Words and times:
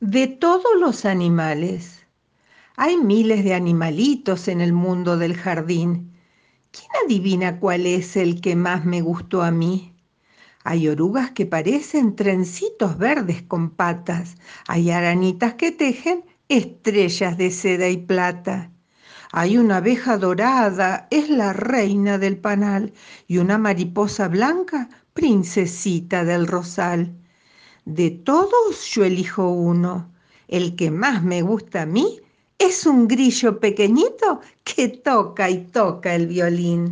De 0.00 0.28
todos 0.28 0.80
los 0.80 1.04
animales. 1.04 2.06
Hay 2.76 2.96
miles 2.96 3.44
de 3.44 3.52
animalitos 3.52 4.48
en 4.48 4.62
el 4.62 4.72
mundo 4.72 5.18
del 5.18 5.36
jardín. 5.36 6.16
¿Quién 6.70 6.88
adivina 7.04 7.60
cuál 7.60 7.84
es 7.84 8.16
el 8.16 8.40
que 8.40 8.56
más 8.56 8.86
me 8.86 9.02
gustó 9.02 9.42
a 9.42 9.50
mí? 9.50 9.94
Hay 10.64 10.88
orugas 10.88 11.32
que 11.32 11.44
parecen 11.44 12.16
trencitos 12.16 12.96
verdes 12.96 13.42
con 13.42 13.68
patas. 13.68 14.36
Hay 14.66 14.90
aranitas 14.90 15.52
que 15.56 15.70
tejen 15.70 16.24
estrellas 16.48 17.36
de 17.36 17.50
seda 17.50 17.90
y 17.90 17.98
plata. 17.98 18.72
Hay 19.32 19.58
una 19.58 19.76
abeja 19.76 20.16
dorada, 20.16 21.08
es 21.10 21.28
la 21.28 21.52
reina 21.52 22.16
del 22.16 22.38
panal, 22.38 22.94
y 23.26 23.36
una 23.36 23.58
mariposa 23.58 24.28
blanca, 24.28 24.88
princesita 25.12 26.24
del 26.24 26.46
rosal. 26.46 27.20
De 27.84 28.10
todos 28.10 28.86
yo 28.92 29.04
elijo 29.04 29.48
uno. 29.50 30.10
El 30.48 30.76
que 30.76 30.90
más 30.90 31.22
me 31.22 31.42
gusta 31.42 31.82
a 31.82 31.86
mí 31.86 32.20
es 32.58 32.86
un 32.86 33.06
grillo 33.08 33.60
pequeñito 33.60 34.40
que 34.64 34.88
toca 34.88 35.48
y 35.50 35.66
toca 35.66 36.14
el 36.14 36.26
violín. 36.26 36.88